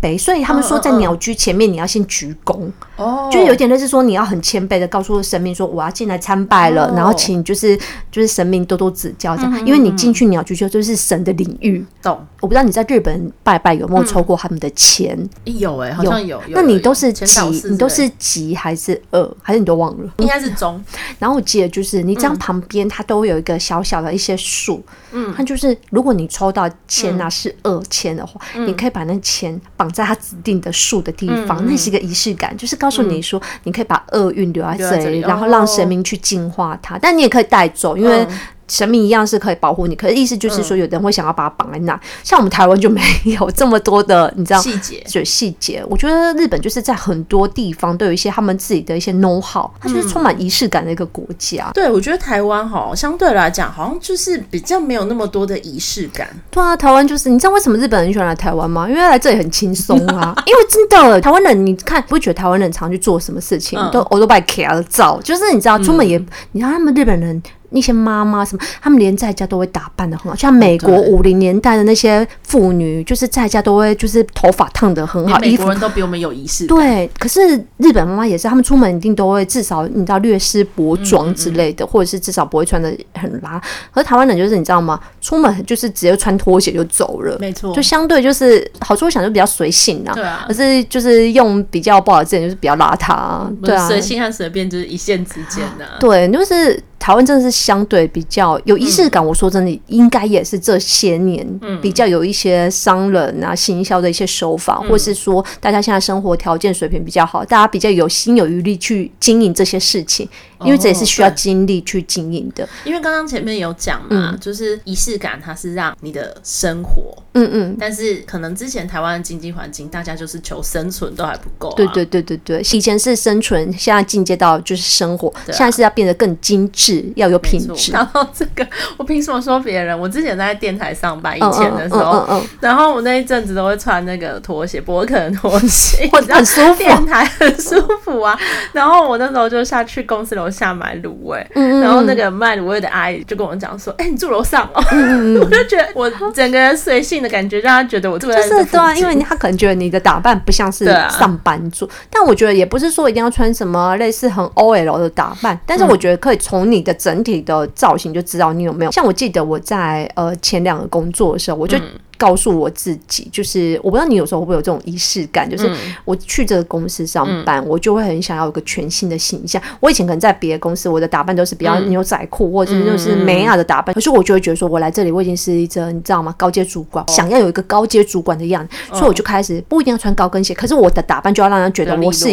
[0.00, 0.18] 谦。
[0.18, 7.74] 所以他们说，在鸟居前面你要先鞠躬，哦，就有点类似说你要很谦卑的告诉神明说我要进来参拜了，然后请就是
[8.12, 11.82] 就是神明多多指教这样，因为你进去你要去就就是神的领域。
[12.02, 12.18] 懂？
[12.40, 15.18] 我不知道你在日本拜拜有没有抽过他们的签？
[15.44, 16.40] 有哎，好像有。
[16.48, 17.24] 那你都是几，
[17.70, 20.12] 你都是几还是二，还是你都忘了？
[20.18, 20.80] 应该是中。
[21.18, 30.18] 然后我记得就是你这样旁边它都有一个小小的一些树，嗯，它就是如果你抽到签啊是二签的话，你可以把那钱绑在它。
[30.18, 36.98] 指定的树的地方，那是一个仪式感，就是告诉你说，你可以把厄运留在这里，然后让神明去净化它。
[36.98, 38.26] 但你也可以带走，因为。
[38.68, 45.82] 神明一样是可以保护你，可是意思就是说，有的人会想要把它绑在那，嗯、像我们台湾就没有这么多的，你知道细节，就细节。
[45.88, 51.64] 我觉得日本就是在很多地方都有一些他们自己的一些 know how，它就是充满仪式感的一个国家。
[51.68, 56.28] 嗯、对，我觉得台湾哈，相对来讲好像就是比较没有那么多的仪式感。
[56.50, 58.88] 对啊，台湾就是，你知道为什么日本人喜欢来台湾吗？
[58.88, 60.34] 因为来这里很轻松啊。
[60.46, 67.42] 因为真的，台湾人你看，不会觉得台湾人常去做什么事情，嗯、都我都把卡了照，就是你知道出门也，嗯、你看他们日本人。
[67.70, 76.66] 那些妈妈什么，他们连在家都会打扮的很好，像美国五零年代的那些妇女，就是在家都会就是头发烫的很好，美国人都比我们有仪式。
[76.66, 83.60] 对，可是日本妈妈也是，他们出门一定都会至少你知道略施薄妆之类的，或者是至少不会穿得很拉。
[83.92, 84.98] 可是台湾人就是你知道吗？
[85.20, 90.14] 出门就是直接穿拖鞋就走了，没错，就相对就是好处我想就比较随性啊。
[90.14, 93.46] 对啊，可是就是用比较不好的字眼就是比较邋遢。
[93.62, 95.84] 对啊，随性和随便就是一线之间的。
[96.00, 96.82] 对，就是。
[96.98, 101.46] 台湾真的是相对比较有仪式感，我说真的，应该也是这些年
[101.80, 110.28] 比较有一些商人啊、行销的一些手法，或是说大家现在生活条件水平比较好，大家比较有心有余力去经营这些事情，
[110.64, 112.68] 因为这也是需要精力去经营的。
[112.84, 121.72] 因为刚刚前面有讲嘛，就是仪式感，它是让你的生活，嗯嗯，但是可能之前台湾的经济环境，大家就是求生存都还不够。
[121.76, 127.04] 对对对对对，以前是生存，现在进阶到就是生活，现在是要变得更精致。
[127.16, 127.92] 要有品质。
[127.92, 128.66] 然后这个，
[128.96, 129.98] 我凭什么说别人？
[129.98, 138.38] 我之前在电台上班以前的时候，然后我那一阵子都会穿那个拖鞋，博肯拖鞋，很舒服， 电台很舒服啊。
[138.72, 144.82] 然后我那时候就下去公司楼下买卤味，然后那个卖卤味的阿姨就跟我讲说：“哎，你住楼上哦。”
[145.40, 158.90] 我就觉得我整个人随性的感觉，让他觉得我住在就是对啊，因为他可能觉得你的打扮不像是上班族，但我觉得也不是说一定要穿什么类似很 OL 的打扮，但是我觉得可以从你的整体的造型就知道你有没有。
[158.90, 161.78] 像我记得我在呃前两个工作的时候，我就。
[162.18, 165.72] 告诉我自己，就是我不知道你有时候会不会有这种仪式感，就是
[166.04, 169.62] 我去这个公司上班，我就会很想要有个全新的形象。
[169.80, 176.34] 我以前可能在别的公司，我的打扮都是比较牛仔裤或者就是美雅的打扮，可是我就会觉得说，我来这里我已经是一个你知道吗？
[176.36, 182.26] 高阶主管，想要有一个高阶主管的样子，所以我就开始不一定要穿高跟鞋，可是我的打扮就要让人觉得我是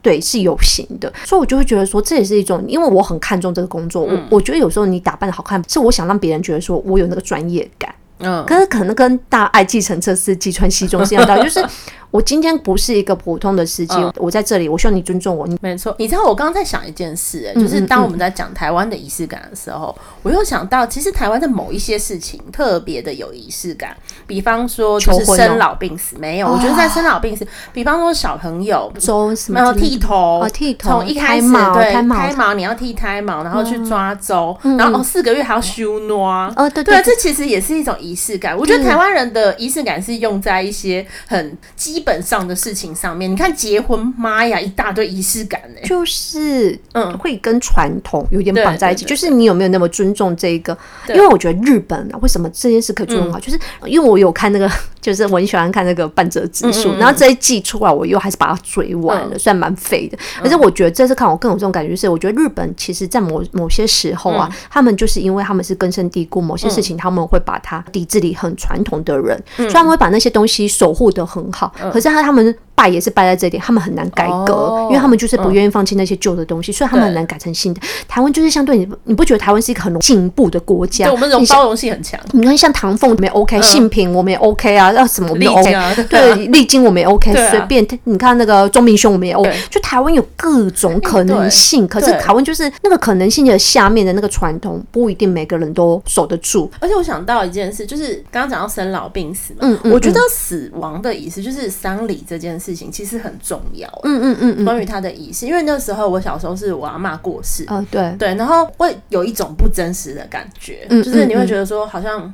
[0.00, 7.94] 对是有型的，所以我就会觉得说，这也是一种，因为我很看重这个工作，我我觉得有时候你打扮的好看，是我想让别人觉得说我有那个专业感。
[8.18, 11.64] 嗯，可是可能跟大爱计程车司机穿西装是一样的， 就是。
[12.12, 15.46] 我今天不是一个普通的司机，嗯、我在这里，我希望你尊重我。
[15.46, 23.94] 你没错，你知道我刚刚在想一件事、欸，就是当我们在讲台湾的仪式感的时候，我又想到，其实台湾的某一些事情特别的有仪式感，
[24.26, 38.56] 比方说就是生老病死，没有，我觉得在生老病死，比方说小朋友周什么，剃头，剃头，从一开始对胎毛，你要剃胎毛，然后去抓周，嗯、然后哦四个月还要修诺，哦对对，这其实也是一种仪式感。
[38.56, 49.04] 我觉得台湾人的仪式感是用在一些很基本上的事情上面，你看结婚，妈呀，一大堆仪式感呢，就是嗯，会跟传统有点绑在一起。
[49.04, 50.76] 就是你有没有那么尊重这一个？
[51.08, 53.40] 因为我觉得日本啊，为什么这件事可以做很好？
[53.40, 54.70] 就是因为我有看那个
[55.06, 60.18] 就是我很喜欢看那个半泽直树，然后这一季出来，我又还是把它追完了，虽然蛮废的。
[60.42, 71.72] 而且我觉得这次看我更有这种感觉，就是我觉得日本其实在某某些时候啊，他们就是因为他们是根深蒂固，某些事情他们会把它抵制里很传统的人，所以他们会把那些东西守护的很好。
[71.92, 72.52] 可是他他们。
[72.76, 77.80] 败也是败在这点，他们很难改革，哦、因为他们就是不愿意放弃那些旧的东西，嗯、所以他们很难改成新的。
[78.06, 81.06] 台湾就是相对你，你不觉得台湾是一个很进步的国家？
[81.06, 82.20] 对，我们这种包容性很强。
[82.32, 87.86] 你看，像唐凤我们也 OK，性平我们也 OK 啊，要什么我们都 OK，啊对， 丽晶我们也 OK，随便。
[88.04, 96.70] 你看那个钟明兄我们也 OK，就台湾有各种可能性，可是台湾就是那个可能性的下面的那个传统，不一定每个人都守得住。
[96.80, 103.32] 而且我想到一件事，就是刚刚讲到生老病死嘛，嗯，我觉得死亡的意思就是丧礼这件事情，其实很。
[103.46, 112.32] 重要，嗯嗯嗯嗯，关于他的仪式，因为那时候我小时候是我阿妈过世，嗯，对对，然后会有一种不真实的感觉，嗯，就是你会觉得说好像。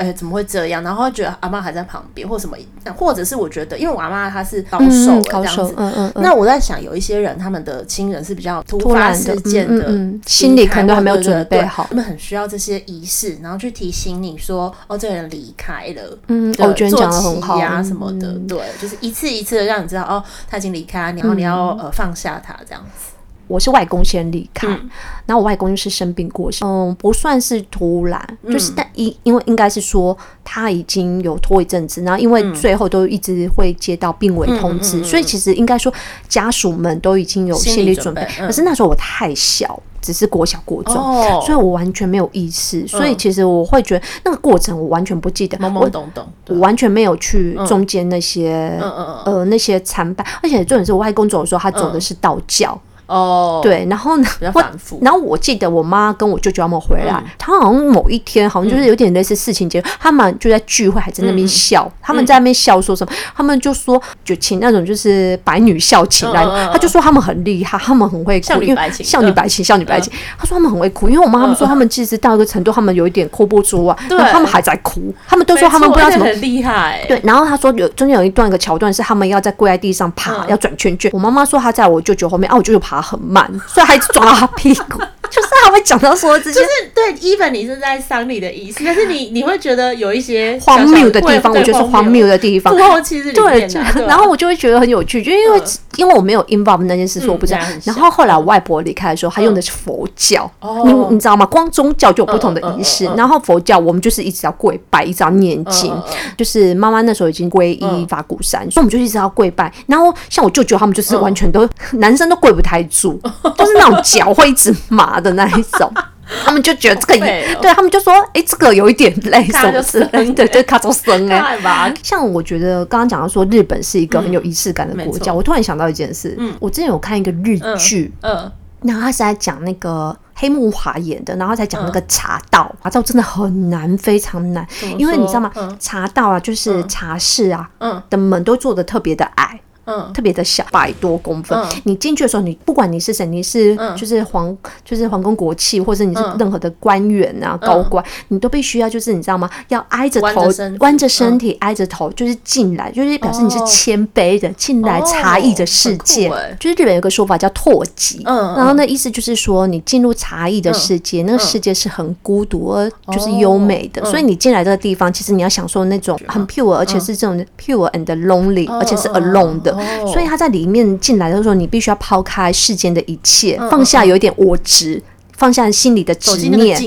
[0.00, 0.82] 哎、欸，怎么会这样？
[0.82, 2.56] 然后会觉得阿妈还在旁边，或什么，
[2.96, 9.92] 或者是我觉得，因为我阿妈她是高寿这样子，嗯嗯，那我在想，有一些人他们的亲人是比较突发事件的，
[10.26, 23.12] 心里可能都还没有准备好，他们很需要这些仪式，然后去提醒你说，哦，这个人离开了，嗯，我觉得讲的很好啊，什么的，嗯、对，就是一次一次的让你知道，哦，他已经离开，然后你要呃放下他这样子。
[23.50, 24.88] 我是外公先离开，嗯、
[25.26, 35.92] 然后我外公就是生病过世，嗯，不算是突然，嗯、就是但因因为应该是说他已经有拖一阵子，然后因为最后都一直会接到病危通知，嗯、所以其实应该说
[36.28, 38.22] 家属们都已经有心理准备。
[38.22, 52.80] 准备嗯、可是那时候我太小，只是国小国中，哦、所以我完全没有意识，所以其实我会觉得那个过程我完全不记得，懵懵懂懂，我完全没有去中间那些、嗯、呃那些参拜，而且重点是我外公走的时候，他走的是道教。
[53.10, 54.64] 哦，oh, 对，然后呢，我
[55.02, 63.12] 然后我记得我妈跟我舅舅他们回来，嗯、他好像某一天好像就是有点类似事情节，嗯、他们就在聚会，还在那边笑，嗯、他们在那边笑说什么？
[63.12, 70.12] 嗯、他们就说就请那种就是白女笑起来，嗯、他就说他们很厉害，他们很会哭，因为白请，孝女白情，笑女白请。
[70.38, 77.04] 他说他们很会哭，因为我妈他们说他们其实到一个程度，他们有一点哭不出啊，对，他们还在哭，他们都说他们不知道怎么很厉害。
[77.08, 81.10] 对，然后他说有中间有一段一个桥段是他们要在跪在地上爬，嗯、要转圈圈。
[81.12, 83.48] 我妈妈说她在我舅舅后面，啊，我舅舅爬很慢。
[83.66, 92.74] 所以还抓他屁股，就是他会讲到说这些，就是对，even 你是在丧礼的意思，但是你 你会觉得有一些荒谬的地方， 我觉得是荒谬的地方。
[92.76, 93.66] 对，
[94.06, 95.62] 然后我就会觉得很有趣，就因为
[95.96, 97.60] 因为我没有 involve 那件事，所以我不知道。
[97.84, 100.50] 然后后来我外婆离开的时候，她用的是佛教，
[100.84, 101.46] 你你知道吗？
[101.46, 105.94] 光宗教就有不同的仪式，然后佛教我们就是一直要跪拜，一直要念经。
[106.36, 109.72] 就是妈妈那时候已经皈依法鼓山，所以我们就一直要跪拜。
[109.86, 113.20] 然后像我舅舅他们就是完全都 男生都跪不太住。
[113.56, 115.92] 就是那种脚会一直麻的那一种，
[116.44, 120.04] 他们就觉得这个也，对他们就说，哎，这个有一点累，是不是？
[120.32, 121.94] 对 对，卡住生哎。
[122.02, 126.54] 像我觉得刚刚讲到说日本是一个很有仪式感的国家，我突然想到一件事，嗯。
[126.60, 128.50] 我之前有看一个日剧，嗯，
[128.82, 135.50] 然后他是在讲那个黑木华演的，然后在讲那个茶道，茶道真的很难，非常难，因为你知道吗？
[135.78, 139.60] 茶道啊，就是茶室啊，嗯，的门都做的特别的矮。
[139.86, 141.58] 嗯，特别的小，百多公分。
[141.84, 149.48] 你进去的时候，你不管你是谁，你是就是皇，就是皇宫国戚，或者你是任何的官员啊、高官，你都必须要就是你知道吗？
[149.68, 150.48] 要挨着头，
[150.80, 156.30] 弯着身体，挨着头，就是进来，就是表示你是谦卑的进来茶艺的世界。
[156.58, 169.69] 就是日本有个说法叫拓籍，嗯，然后那意思就是说，你进入茶艺的世界，那个世界是很孤独而就是优美的，所以你进来这个地方，其实你要享受那种很 pure，而且是这种 pure and lonely，而且是 alone 的。
[170.06, 175.02] 所以他在里面进来的时候，你必须要抛开世间的一切，放下有一点我执。
[175.40, 176.78] 放下心里的执念，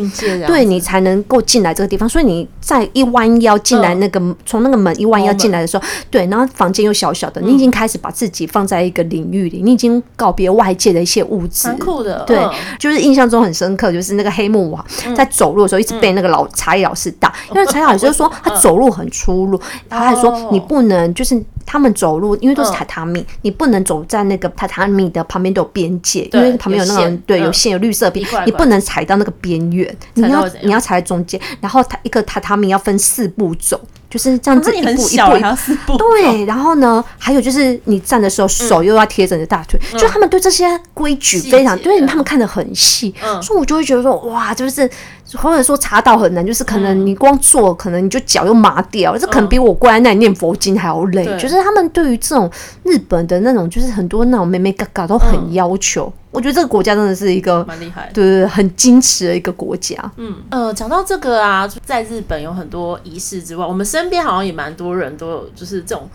[0.46, 2.08] 对你才能够进来这个地方。
[2.08, 11.68] 所以你在一弯腰进来那个从那个门一弯腰进来的时候，对，然后房间又小小的，你已经开始把自己放在一个领域里，你已经告别外界的一些物质。
[11.68, 14.86] 蛮酷的，对，就是印象中很深刻，就是那个黑木瓦
[15.16, 28.24] 在走路的时候一直被那个老茶艺老师打，因为茶艺老师就说 他走路很粗鲁，他还说你不能就是他们走路，因为都是榻榻米，你不能走在那个榻榻米的旁边都有边界，因为旁边有那种对有线有绿色边。
[28.46, 33.80] 你不能踩到那个边缘，你要你要踩在中间，然后它一个榻榻米要分四步走，
[34.10, 35.98] 就是这样子一步一步一步。
[35.98, 44.90] 对，然后呢，还有就是你站的时候手又要贴着你的大腿，就他们对这些规矩非常，对他们看得很细，所以我就会觉得说哇，就是
[45.38, 51.26] 或者说茶道很难，就是可能你光坐，可能你就脚又麻掉，这可能比我跪在那里念佛经还要累。
[51.38, 52.50] 就是他们对于这种
[52.84, 56.12] 日本的那种，就是很多那种妹妹嘎嘎都很要求。
[56.32, 59.96] 我觉得这个国家真的是一个蛮厉害，对对，很矜持的一个国家。
[60.18, 66.10] 嗯呃，讲到这个啊，在日本有很多仪式之外，我们身边好像也蛮多人都有，就是这种。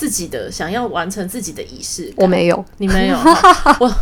[0.00, 3.18] 自己的想要完成自己的仪式，我没有，你没有。
[3.78, 3.94] 我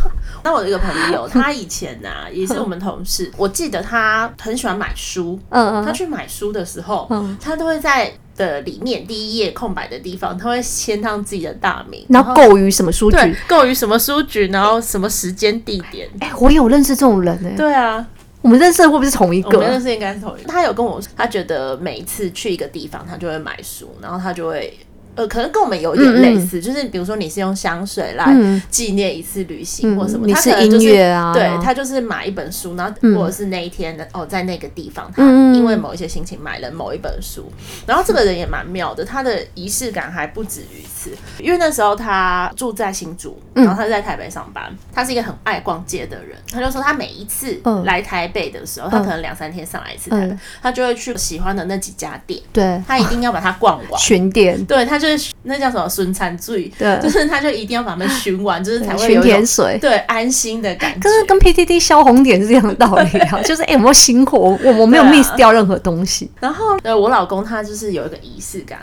[0.45, 16.07] 那我有一个朋友， 他以前啊也是我们同事，我记得他很喜欢买书，嗯嗯，他去买书的时候，嗯，他都会在的里面第一页空白的地方，他会签上自己的大名，然后购于什么书局，购于什么书局，然后什么时间地点。
[16.21, 18.07] 哎，我有认识这种人哎，对啊，
[18.41, 19.57] 我们认识的会不会是同一个？
[19.57, 20.47] 我们认识应该是同一个。
[20.47, 24.79] 他有跟我说，他觉得每一次去一个地方，他就会买书，然后他就会。
[25.15, 28.33] 呃，可能跟我们有一点类似，嗯嗯，就是比如说你是用香水来
[28.69, 37.51] 纪念一次旅行或什么，嗯、他可能就是音乐啊，对，他就是买一本书，然后或者是那一天的、嗯、哦，在那个地方，他因为某一些心情买了某一本书，
[37.85, 55.31] 然后这个人也蛮妙的，他的仪式感还不止于此，因为那时候他住在新竹，然后他是在台北上班，他是一个很爱逛街的人，他就说他每一次来台北的时候，他可能两三天上来一次台北，他就会去喜欢的那几家店，对，他一定要把它逛完，巡店，对他就是。
[55.43, 56.71] 那叫什么孙餐罪？
[56.77, 60.99] 对，就是他就一定要把他们寻完， 就是才会有甜水，对，安心的感觉。
[60.99, 64.59] 跟跟 PTT 消红点是这样的道理啊， 就是哎、欸，有没有辛苦？
[64.61, 66.29] 我我没有 miss 掉任何东西。
[66.39, 68.79] 然后呃，我老公他就是有一个仪式感。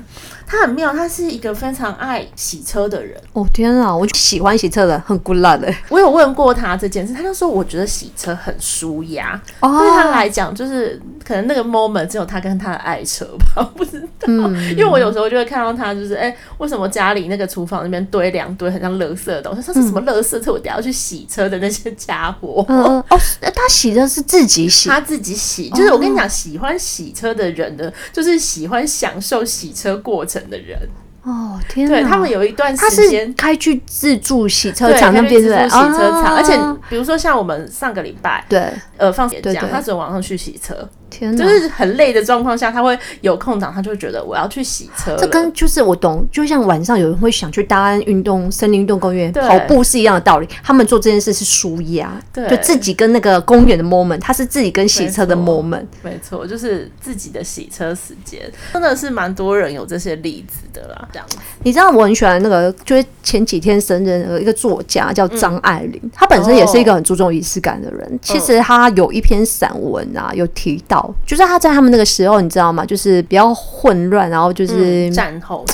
[0.49, 3.21] 他很妙，他是一个非常爱洗车的人。
[3.33, 5.73] 哦天啊，我喜欢洗车的，很 good luck 的。
[5.89, 9.41] 我有问过他这件事，他就说我觉得洗车很舒压。
[9.59, 14.07] 哦，对他来讲，就是可能那个 moment 只有他跟他的爱车吧，不知道。
[14.29, 19.61] 嗯，因为我有时候就会看到他，就是哎、欸，为什么家里那个厨房那边堆两堆很像垃圾的东西？
[19.61, 20.53] 他说是什么垃圾车？
[20.53, 22.64] 我等下要去洗车的那些家伙。
[22.69, 25.71] 嗯哦，他洗的是自己洗，他自己洗。
[25.71, 30.79] 就是我跟你讲，喜欢洗车的人呢，就是喜欢享受洗车过程的人
[31.23, 36.57] 哦，天，对他们有一段时间开去自助洗车场那边是洗车场，而且
[36.88, 39.38] 比如说像我们上个礼拜对呃放假，
[39.71, 40.88] 他只能晚上去洗车。
[41.09, 45.16] 就是很累的状况下，他会有空档，他就会觉得我要去洗车。
[45.16, 50.49] 这跟就是我懂，就像晚上有人会想去大安运动森林运动公园跑步是一样的道理。
[50.62, 55.87] 他们做这件事是舒压，对，就自己跟那个公园的 moment，他是自己跟洗车的 moment。
[56.03, 58.42] 没错，就是自己的洗车时间，
[58.73, 61.09] 真的是蛮多人有这些例子的啦。
[61.12, 61.27] 这样，
[61.62, 68.03] 你知道我很喜欢那个，就是前几天生日有一个作家叫张爱玲，她、嗯、本身也是一个很注重仪式感的人。
[68.03, 70.96] 哦、其实她有一篇散文啊，有提到。
[71.27, 72.85] 就是他在他们那个时候，你知道吗？
[72.85, 75.65] 就是比较混乱，然后就是战后，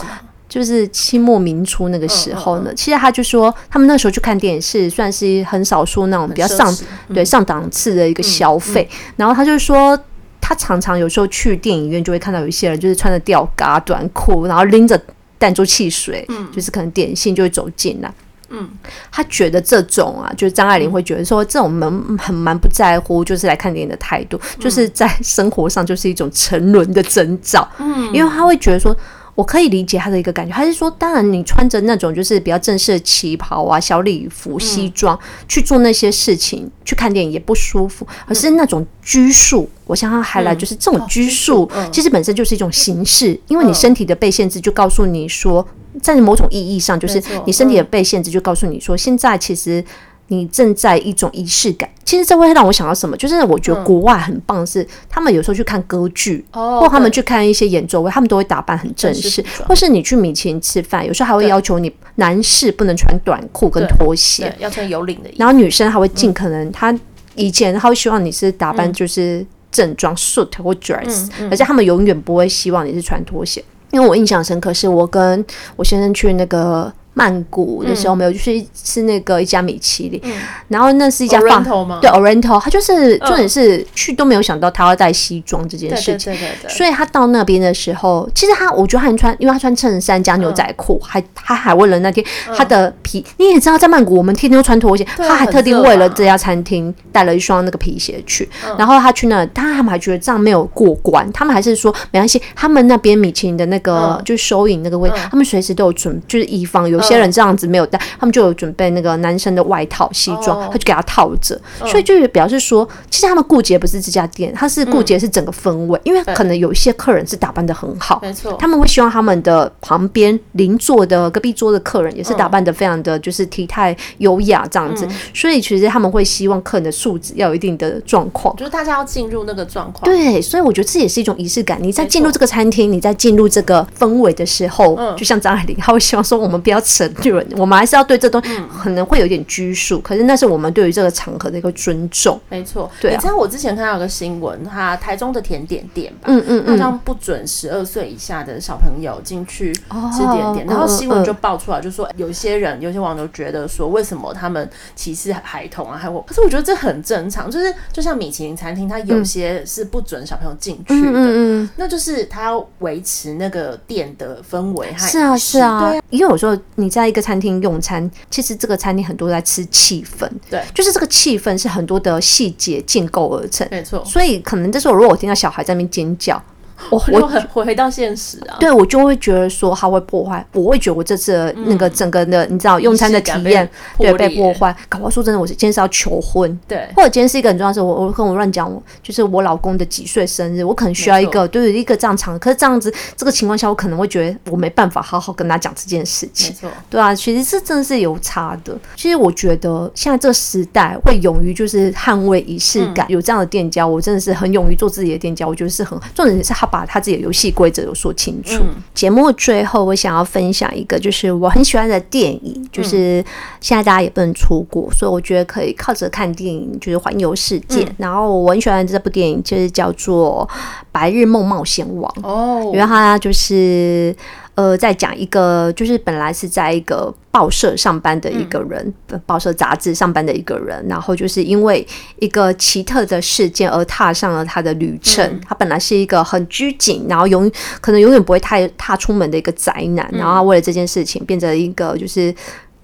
[0.49, 2.73] 就是清末民初那个时候呢。
[2.75, 6.77] 其实他就说，他们那时候去看电影是算是很少数那种比较上
[7.15, 8.89] 对上档次的一个消费。
[9.17, 9.99] 然后他就说，
[10.41, 15.01] 他常常有时候去电影院就会看到有一些人就是穿着吊嘎短裤，然后拎着
[15.39, 18.13] 弹珠汽水，就是可能点心就会走进来。
[18.55, 18.69] 嗯，
[19.11, 27.67] 他觉得这种啊，就是张爱玲会觉得说，这种蛮很蛮不在乎，就是来看电影的态度，嗯、就是在生活上就是一种沉沦的征兆。
[27.79, 28.95] 嗯，因为他会觉得说，
[29.35, 39.62] 我可以理解他的一个感觉，他是说，当然你穿着那种就是比较正式的旗袍啊、小礼服、西装、嗯、去做那些事情，去看电影也不舒服，而是那种拘束。
[39.62, 45.67] 嗯、我想要还来就是这种拘束，其实本身就是一种形式，因为你身体的被限制，就告诉你说。
[46.01, 49.85] 在某种意义上，就是你身体的被限制，就告诉你说，现在其实
[50.29, 51.89] 你正在一种仪式感。
[52.05, 53.17] 其实这会让我想到什么？
[53.17, 59.43] 就是我觉得国外很棒，是他们有时候去看歌剧，或他们去看一些演奏会，他们都会打扮很正式。
[59.67, 65.31] 或是你去米其林吃饭，有时候还会要求你男士不能穿短裤跟拖鞋，要穿有领的。
[65.37, 66.95] 然后女生还会尽可能，她
[67.35, 73.65] 以前她会希望你是打扮就是正装 suit 或 dress，而且他们永远不会希望你是穿拖鞋。
[73.93, 75.45] 因为我印象深刻，是我跟
[75.77, 76.93] 我先生去那个。
[77.14, 80.20] 曼谷的时候没有就是吃那个一家米其林，
[80.68, 81.62] 然后那是一家放
[82.01, 86.33] 对 Oriental，他就是重点是去都没有想到他要带西装这件事情，
[86.70, 92.25] 所以他到那边的时候，其实他我觉得他很穿，因为他穿衬衫加牛仔裤，还他还为了那天
[92.57, 98.48] 他的皮，你也知道在曼谷我们天天都穿拖鞋，他还特地为了这家餐厅带了一双那个皮鞋去，
[98.79, 107.02] 然后他去那，他他们还觉得这样没有过关，他们还是说没关系，他们那边米其林的那个就是收银那个位，他们随时都有准，就是以防有。
[107.03, 131.79] 些人这样子没有带，他们就有准备那个男生的外套、西装，他就给他套着，所以就表示说，其实他们顾及不是这家店，他是顾及是整个氛围，因为可能有一些客人是打扮的很好，没错，他们会希望他们的旁边邻座的隔壁桌的客人也是打扮的非常的就是体态优雅这样子，所以其实他们会希望客人的素质要有一定的状况，就是大家要进入那个状况，对，所以我觉得这也是一种仪式感。
[131.83, 136.81] 你在进入这个餐厅，你在进入这个氛围的时候，就像张爱玲，她会希望说我们不要
[137.57, 138.51] 我们还是要对这东西
[138.83, 142.39] 可能会有点拘束，可是那是我们对于这个场合的一个尊重。
[142.49, 143.13] 没错，对。
[143.13, 155.97] 你知道我之前看到有个新闻，他台中的甜点店吧，嗯嗯嗯，好像不准十二岁以下的小朋友进去吃甜点，然后新闻就爆出来，就说有些人、有些网友觉得说，为什么他们歧视孩童啊？
[155.97, 164.93] 还有，可是我觉得这很正常，就是就像米其林餐厅，它有些是不准小朋友进去的，嗯嗯，那就是他要维持那个店的氛围。
[164.97, 174.05] 是啊，是啊，对啊，因为有时候你在一个餐厅用餐，其实这个餐厅很多在吃气氛，对，就是这个气氛是很多的细节建构而成，没错。
[174.05, 176.43] 所以可能这时候，如果我听到小孩在那边尖叫。
[176.91, 183.69] 我我很回到现实啊，对，我就会觉得说他会破坏，我会觉得我这次那个整个的你知道用餐的体验
[183.99, 184.75] 对被破坏。
[184.89, 188.71] 搞不好说真的，我是今天是要求婚，对，或者今天是一个很重要的事，我我跟我乱讲，
[189.03, 198.77] 就是我老公的几岁生日，我可能需要一个对一个这样场，可是这样子这个情况下，我可能会觉得我没办法好好跟他讲这件事情，没错，对啊，其实是真的是有差的。
[198.97, 206.67] 其实我觉得现在这个时代会勇于就是捍卫仪式感，有这样的店家，我真的是很勇于做自己的店家，我觉得是很重点是他。
[206.73, 208.64] 把他自己的游戏规则有说清楚。
[208.94, 213.23] 节、嗯、目最后，我想要分享一个，就是我很喜欢的电影，就是
[213.60, 217.85] 现在大家也不能出国，所以我觉得可以靠着看电影，就是环游世界。
[217.85, 220.48] 嗯、然后我很喜欢这部电影，就是叫做
[220.90, 224.16] 《白日梦冒险王》哦，因为它就是。
[224.55, 231.87] 呃，在讲一个，就是本来是在一个报社上班的一个人，嗯、报社杂志上班的一个人，然后就是因为
[232.19, 235.25] 一个奇特的事件而踏上了他的旅程。
[235.27, 237.50] 嗯、他本来是一个很拘谨，然后永
[237.81, 242.35] 可能永远不会太踏出门的一个宅男，嗯、然后他为了这件事情变成一个就是。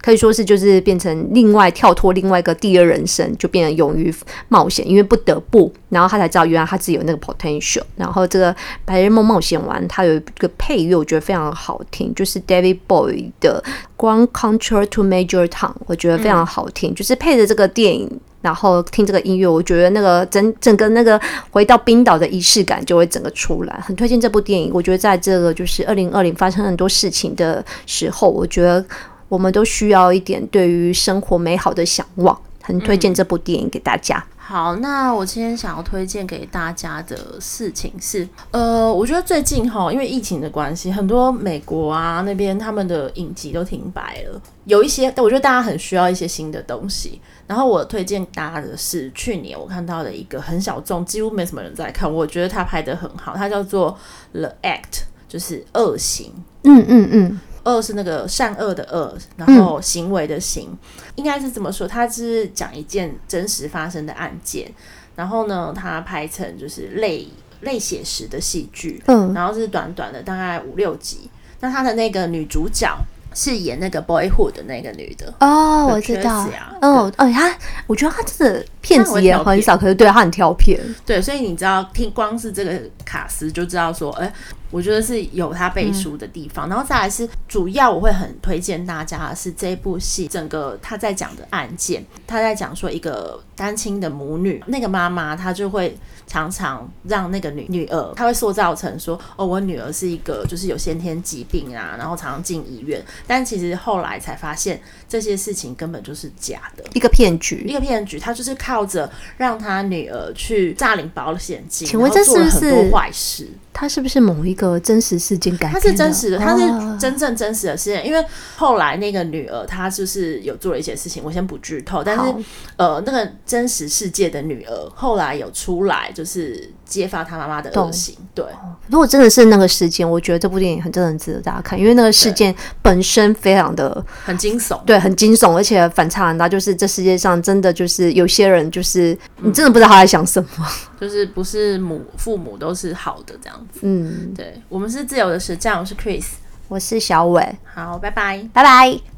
[0.01, 4.15] 可以说是就是变成另外跳脱另外一个第二人生，就变得勇于
[4.49, 7.83] 冒险，因为不得不，然后他才知道原来他自己有那个 potential。
[7.97, 13.63] 然后这个《白日梦冒险王》他有一个配乐，我觉得非常好听，就是 David Bowie 的
[14.01, 16.95] 《Grand Contour to Major Tom》，我觉得非常好听。
[16.95, 18.09] 就是配着这个电影，
[18.41, 21.21] 然后听这个音乐，我觉得那个整整个那个
[21.51, 23.81] 回到冰岛的仪式感就会整个出来。
[23.85, 24.71] 很推荐这部电影。
[24.73, 28.85] 我觉得在这个就是二零二零发生很多事情的时候，我觉得。
[29.29, 34.17] 我们都需要一点对于生活美好的向往，很推荐这部电影给大家。
[34.17, 47.21] 嗯、好，那我今天想要推荐给大家的事情是，呃，我觉得最近哈，因为疫情的关系，很多美国啊那边他们的影集都停摆了，有一些，我觉得大家很需要一些新的东西。
[47.47, 53.97] 然后我推荐大家的是去年我看到的一个很小众，几乎没什么人在看，我觉得他拍的很好，它叫做
[54.39, 54.83] 《The Act》，
[55.27, 56.33] 就是恶行。
[56.65, 57.41] 嗯嗯嗯。
[57.65, 60.79] 嗯恶是那个善恶的恶，然后行为的行，嗯、
[61.17, 61.87] 应该是这么说。
[61.87, 64.73] 它是讲一件真实发生的案件，
[65.17, 67.29] 然后呢，它拍成就是类
[67.61, 71.31] 类写实的戏剧，嗯，然后是短短的大概五六集。
[71.61, 72.97] 那他的那个女主角
[73.35, 76.47] 是演那个 Boyhood 的那个女的哦，我知道，
[76.81, 77.55] 哦哦，他
[77.87, 84.33] 我觉得她真的片子也很少，可是对她很挑片，对，所以你知道听光是这个卡斯就知道说，哎。
[84.71, 95.97] 我觉得是有他背书的地方，嗯、然后再来是主要我会很推荐大家的是这部戏，整个他在讲的案件，他在讲说一个单亲的母女，那个妈妈她就会
[96.27, 113.49] 常常让那个女女儿，她会塑造成说，哦，我女儿是一个就是有先天疾病啊，然后常常进医院，但其实后来才发现这些事情根本就是假的，一个骗局，一个骗局，他就是靠着让他女儿去诈领保险金，请问这是不是坏事？
[113.73, 115.81] 他是不是某一个真实事件改编的？
[115.81, 118.05] 他是真实的，他是真正真实的事件。
[118.07, 118.25] 因为
[118.57, 122.03] 后来那个女儿，她就是有做了一些事情，我先不剧透。
[122.03, 122.45] 但是，
[122.77, 128.17] 呃，那个真实世界的女儿后来有出来，就是揭发他妈妈的恶行。
[128.35, 128.45] 对，
[128.89, 136.49] 如果真的是那个事件，我觉得这部电影很真的很值得大家看，因为那个事件本身非常的很惊悚，对，很惊悚，而且反差很大。
[136.49, 140.49] 就是这世界上真的就是有些人，就是你真的不知道他在想什么。
[140.59, 140.65] 嗯
[140.99, 146.25] 就是不是母父母都是好的这样子，嗯，对，我们是自由的时间，我是 Chris，
[146.67, 149.09] 我是小伟，好，拜拜，拜拜。